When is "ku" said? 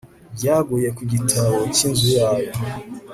0.97-1.01